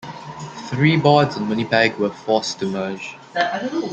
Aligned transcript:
Three 0.69 0.97
boards 0.97 1.37
in 1.37 1.47
Winnipeg 1.47 1.95
were 1.97 2.09
forced 2.09 2.57
to 2.61 2.65
merge. 2.65 3.17